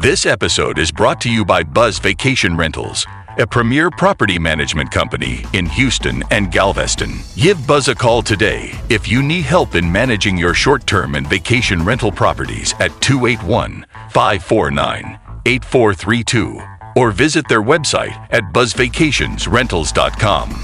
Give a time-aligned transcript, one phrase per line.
[0.00, 3.04] This episode is brought to you by Buzz Vacation Rentals,
[3.36, 7.14] a premier property management company in Houston and Galveston.
[7.34, 11.26] Give Buzz a call today if you need help in managing your short term and
[11.26, 16.60] vacation rental properties at 281 549 8432
[16.94, 20.62] or visit their website at buzzvacationsrentals.com.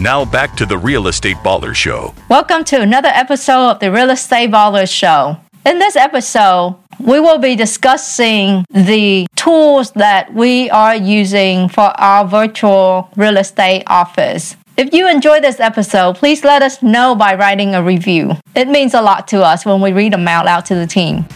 [0.00, 2.12] Now back to the Real Estate Baller Show.
[2.28, 5.36] Welcome to another episode of the Real Estate Baller Show.
[5.68, 12.26] In this episode, we will be discussing the tools that we are using for our
[12.26, 14.56] virtual real estate office.
[14.78, 18.38] If you enjoy this episode, please let us know by writing a review.
[18.54, 21.26] It means a lot to us when we read them out loud to the team.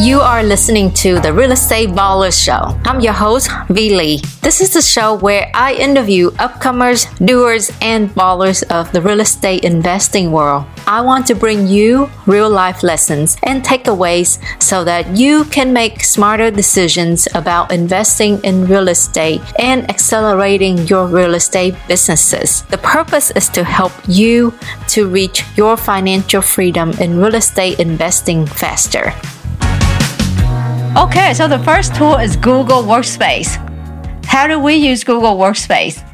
[0.00, 2.80] You are listening to the Real Estate Baller Show.
[2.86, 4.22] I'm your host, Vee Lee.
[4.40, 9.64] This is the show where I interview upcomers, doers, and ballers of the real estate
[9.64, 10.64] investing world.
[10.86, 16.02] I want to bring you real life lessons and takeaways so that you can make
[16.02, 22.62] smarter decisions about investing in real estate and accelerating your real estate businesses.
[22.70, 24.54] The purpose is to help you
[24.88, 29.12] to reach your financial freedom in real estate investing faster.
[30.94, 33.56] Okay, so the first tool is Google Workspace.
[34.26, 36.06] How do we use Google Workspace?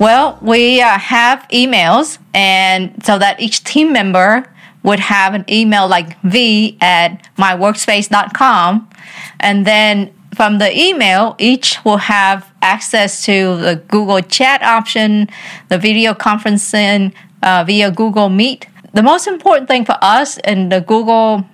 [0.00, 5.86] Well, we uh, have emails, and so that each team member would have an email
[5.86, 8.90] like v at myworkspace.com.
[9.38, 15.28] And then from the email, each will have access to the Google Chat option,
[15.68, 18.66] the video conferencing uh, via Google Meet.
[18.94, 21.44] The most important thing for us in the Google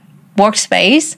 [0.42, 1.16] workspace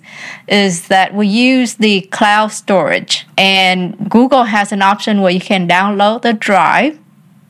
[0.49, 3.27] is that we use the cloud storage.
[3.39, 6.99] And google has an option where you can download the drive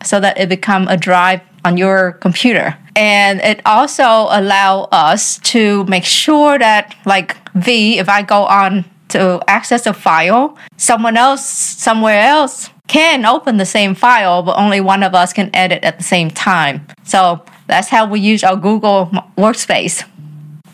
[0.03, 2.77] so that it become a drive on your computer.
[2.97, 8.85] And it also allow us to make sure that like v if i go on
[9.09, 11.45] to access a file someone else
[11.87, 15.97] somewhere else can open the same file but only one of us can edit at
[15.99, 16.87] the same time.
[17.05, 20.05] So that's how we use our google workspace.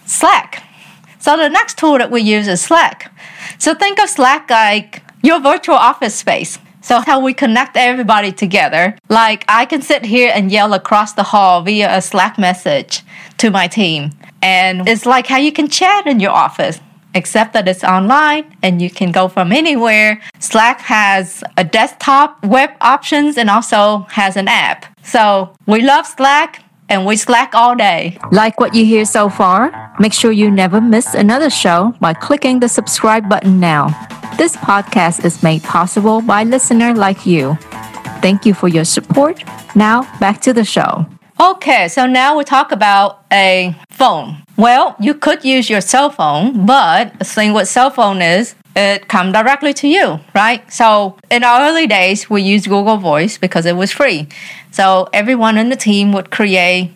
[0.07, 0.68] Slack
[1.19, 3.13] so the next tool that we use is Slack.
[3.59, 6.59] So think of Slack like your virtual office space.
[6.81, 8.97] So how we connect everybody together.
[9.09, 13.03] Like I can sit here and yell across the hall via a Slack message
[13.39, 14.13] to my team.
[14.43, 16.81] And it's like how you can chat in your office
[17.15, 20.21] except that it's online and you can go from anywhere.
[20.39, 24.87] Slack has a desktop web options and also has an app.
[25.03, 28.19] So we love Slack and we slack all day.
[28.31, 29.95] Like what you hear so far?
[29.99, 33.89] Make sure you never miss another show by clicking the subscribe button now.
[34.37, 37.57] This podcast is made possible by listener like you.
[38.21, 39.43] Thank you for your support.
[39.75, 41.07] Now, back to the show.
[41.41, 44.43] Okay, so now we talk about a phone.
[44.57, 49.09] Well, you could use your cell phone, but the thing with cell phone is it
[49.09, 50.73] come directly to you, right?
[50.73, 54.29] So in our early days, we used Google Voice because it was free.
[54.71, 56.93] So everyone in the team would create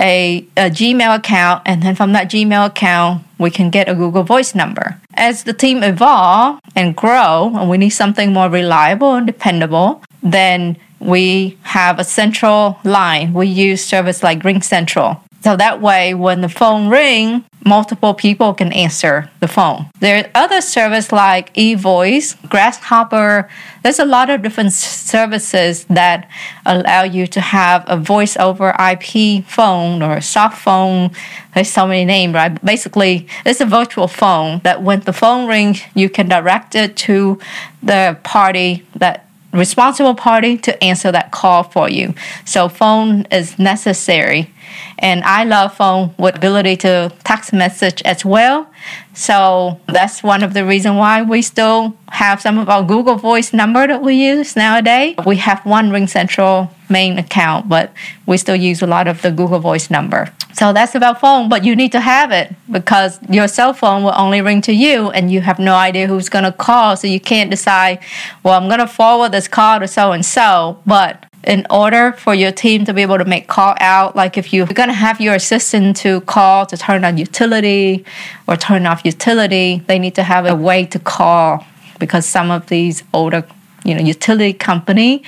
[0.00, 4.22] a, a Gmail account, and then from that Gmail account, we can get a Google
[4.22, 5.00] Voice number.
[5.14, 10.76] As the team evolve and grow, and we need something more reliable and dependable, then
[11.00, 13.34] we have a central line.
[13.34, 15.20] We use service like RingCentral.
[15.42, 19.86] So that way, when the phone ring, multiple people can answer the phone.
[20.00, 23.48] There are other services like eVoice, Grasshopper.
[23.82, 26.28] There's a lot of different services that
[26.66, 31.10] allow you to have a voice over IP phone or a soft phone.
[31.54, 32.62] There's so many names, right?
[32.64, 37.38] Basically, it's a virtual phone that when the phone rings, you can direct it to
[37.82, 42.14] the party that responsible party to answer that call for you.
[42.44, 44.50] So phone is necessary
[44.98, 48.68] and I love phone with ability to text message as well.
[49.14, 53.52] So that's one of the reasons why we still have some of our Google Voice
[53.52, 55.16] number that we use nowadays.
[55.26, 57.86] We have one RingCentral main account, but
[58.26, 60.22] we still use a lot of the Google Voice number.
[60.58, 64.18] So that's about phone, but you need to have it because your cell phone will
[64.24, 66.96] only ring to you and you have no idea who's going to call.
[66.96, 67.98] So you can't decide,
[68.42, 72.34] well, I'm going to forward this call to so and so, but in order for
[72.34, 75.20] your team to be able to make call out like if you're going to have
[75.20, 78.04] your assistant to call to turn on utility
[78.48, 81.62] or turn off utility they need to have a way to call
[81.98, 83.44] because some of these older
[83.84, 85.22] you know utility company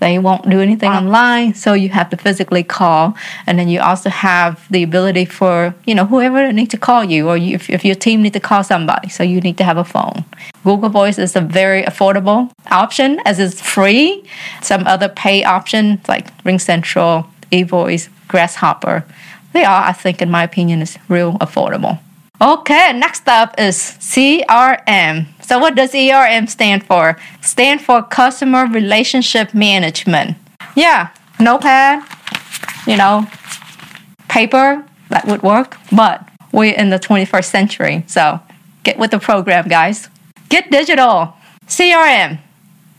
[0.00, 0.98] they won't do anything ah.
[0.98, 3.14] online, so you have to physically call.
[3.46, 7.28] And then you also have the ability for, you know, whoever needs to call you
[7.28, 9.08] or you, if, if your team needs to call somebody.
[9.08, 10.24] So you need to have a phone.
[10.64, 14.24] Google Voice is a very affordable option as it's free.
[14.62, 19.04] Some other pay options like RingCentral eVoice, Grasshopper.
[19.52, 21.98] They are, I think, in my opinion, is real affordable.
[22.42, 25.26] Okay, next up is CRM.
[25.42, 27.18] So what does CRM stand for?
[27.42, 30.38] Stand for Customer Relationship Management.
[30.74, 32.02] Yeah, notepad,
[32.86, 33.26] you know,
[34.28, 38.40] paper, that would work, but we're in the 21st century, so
[38.84, 40.08] get with the program, guys.
[40.48, 41.34] Get digital.
[41.66, 42.38] CRM.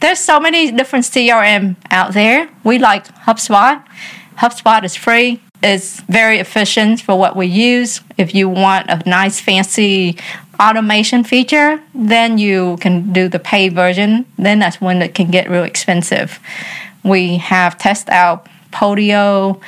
[0.01, 2.47] There's so many different CRM out there.
[2.63, 3.83] We like HubSpot.
[4.37, 5.41] HubSpot is free.
[5.63, 8.01] It's very efficient for what we use.
[8.17, 10.17] If you want a nice fancy
[10.59, 14.25] automation feature, then you can do the paid version.
[14.37, 16.39] Then that's when it can get real expensive.
[17.03, 19.59] We have test out Podio,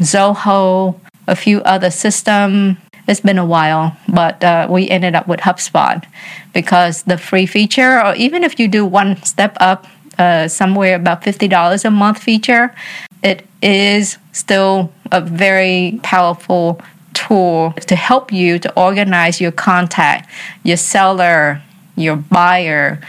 [0.00, 2.78] Zoho, a few other system.
[3.08, 6.04] It's been a while, but uh, we ended up with HubSpot
[6.52, 9.86] because the free feature, or even if you do one step up,
[10.18, 12.74] uh, somewhere about $50 a month feature,
[13.22, 16.80] it is still a very powerful
[17.14, 20.30] tool to help you to organize your contact,
[20.62, 21.62] your seller,
[21.96, 23.00] your buyer,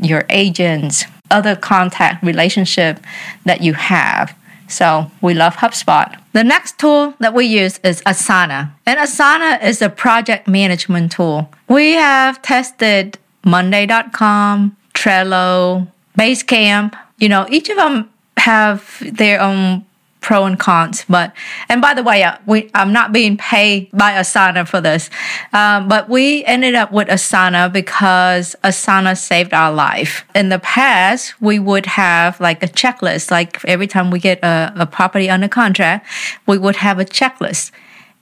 [0.00, 3.00] your agents, other contact relationship
[3.44, 4.34] that you have.
[4.68, 6.14] So we love HubSpot.
[6.32, 8.70] The next tool that we use is Asana.
[8.86, 11.50] And Asana is a project management tool.
[11.68, 15.88] We have tested Monday.com, Trello,
[16.18, 16.94] Basecamp.
[17.18, 19.84] You know, each of them have their own
[20.20, 21.04] pro and cons.
[21.08, 21.32] But
[21.68, 25.10] and by the way, uh, we I'm not being paid by Asana for this,
[25.52, 30.24] um, but we ended up with Asana because Asana saved our life.
[30.34, 33.30] In the past, we would have like a checklist.
[33.30, 36.06] Like every time we get a, a property under contract,
[36.46, 37.70] we would have a checklist,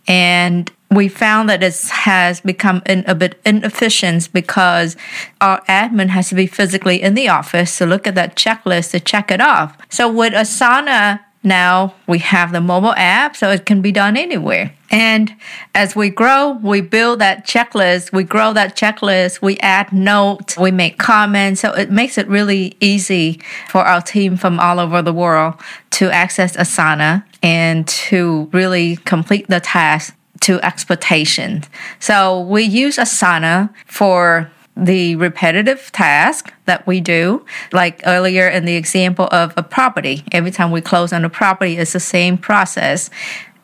[0.06, 4.96] and we found that it has become in, a bit inefficient because
[5.40, 9.00] our admin has to be physically in the office to look at that checklist to
[9.00, 9.76] check it off.
[9.90, 14.74] So with Asana, now we have the mobile app, so it can be done anywhere.
[14.90, 15.34] And
[15.74, 20.70] as we grow, we build that checklist, we grow that checklist, we add notes, we
[20.70, 21.60] make comments.
[21.60, 25.54] So it makes it really easy for our team from all over the world
[25.92, 31.68] to access Asana and to really complete the task to expectations.
[31.98, 38.76] So we use Asana for the repetitive task that we do, like earlier in the
[38.76, 40.24] example of a property.
[40.32, 43.08] Every time we close on a property, it's the same process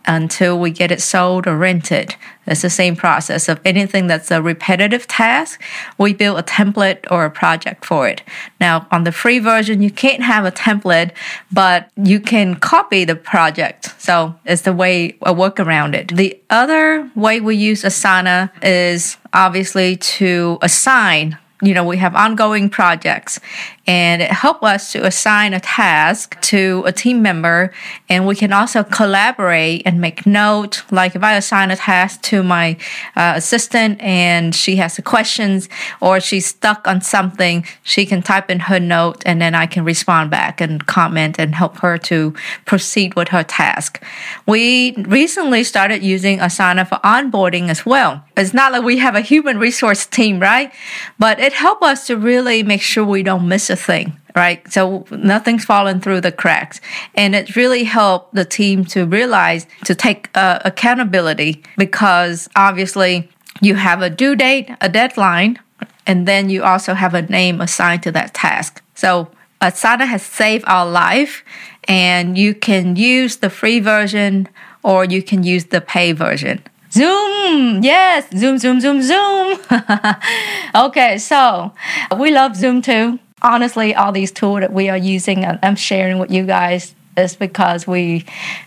[0.07, 2.15] until we get it sold or rented.
[2.47, 5.63] It's the same process of anything that's a repetitive task.
[5.97, 8.23] We build a template or a project for it.
[8.61, 11.13] Now, on the free version, you can't have a template,
[11.53, 13.95] but you can copy the project.
[14.01, 16.17] So it's the way I work around it.
[16.17, 22.69] The other way we use Asana is obviously to assign you know, we have ongoing
[22.69, 23.39] projects
[23.87, 27.73] and it helps us to assign a task to a team member
[28.09, 30.83] and we can also collaborate and make note.
[30.91, 32.77] Like if I assign a task to my
[33.17, 35.69] uh, assistant and she has questions
[36.01, 39.85] or she's stuck on something, she can type in her note and then I can
[39.85, 42.35] respond back and comment and help her to
[42.65, 44.03] proceed with her task.
[44.47, 48.25] We recently started using Asana for onboarding as well.
[48.37, 50.73] It's not like we have a human resource team, right?
[51.19, 54.71] But it helps us to really make sure we don't miss a thing right?
[54.73, 56.81] So nothing's fallen through the cracks.
[57.15, 63.29] And it really helped the team to realize to take uh, accountability because obviously
[63.61, 65.59] you have a due date, a deadline,
[66.07, 68.83] and then you also have a name assigned to that task.
[68.95, 69.31] So
[69.61, 71.45] Asana has saved our life,
[71.85, 74.49] and you can use the free version
[74.83, 76.61] or you can use the pay version.
[76.93, 79.59] Zoom, yes, Zoom, Zoom, Zoom, Zoom.
[80.75, 81.73] okay, so
[82.19, 83.19] we love Zoom too.
[83.41, 87.35] Honestly, all these tools that we are using, and I'm sharing with you guys is
[87.35, 88.27] because we,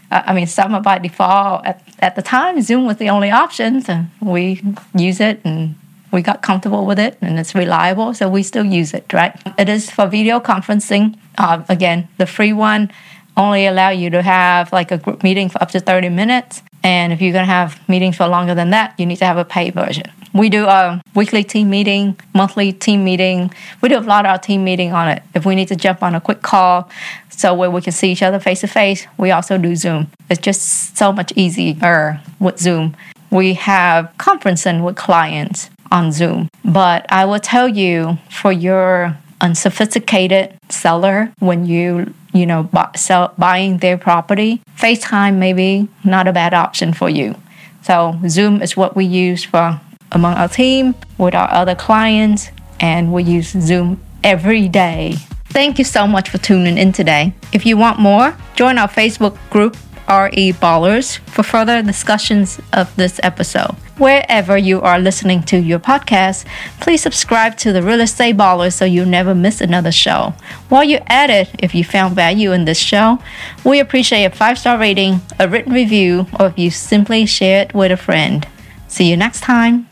[0.09, 3.83] uh, I mean, some by default at, at the time, Zoom was the only option,
[3.87, 4.61] and we
[4.95, 5.75] use it and
[6.11, 9.39] we got comfortable with it and it's reliable, so we still use it, right?
[9.59, 11.17] It is for video conferencing.
[11.37, 12.91] Uh, again, the free one
[13.37, 16.63] only allow you to have like a group meeting for up to 30 minutes.
[16.85, 19.37] And if you're going to have meetings for longer than that, you need to have
[19.37, 20.05] a paid version.
[20.33, 23.51] We do a weekly team meeting, monthly team meeting.
[23.81, 25.23] We do a lot of our team meeting on it.
[25.33, 26.87] If we need to jump on a quick call
[27.29, 30.11] so where we can see each other face to face, we also do Zoom.
[30.29, 32.95] It's just so much easier with Zoom.
[33.31, 36.49] We have conferencing with clients on Zoom.
[36.63, 43.33] But I will tell you for your unsophisticated seller when you you know buy, sell,
[43.37, 47.35] buying their property facetime may be not a bad option for you.
[47.81, 49.79] So zoom is what we use for
[50.11, 52.49] among our team with our other clients
[52.79, 55.15] and we use zoom every day.
[55.49, 57.33] Thank you so much for tuning in today.
[57.53, 63.19] If you want more join our facebook group RE Ballers for further discussions of this
[63.23, 63.75] episode.
[63.97, 66.45] Wherever you are listening to your podcast,
[66.81, 70.33] please subscribe to the Real Estate Ballers so you never miss another show.
[70.69, 73.19] While you're at it, if you found value in this show,
[73.63, 77.73] we appreciate a five star rating, a written review, or if you simply share it
[77.73, 78.47] with a friend.
[78.87, 79.87] See you next time.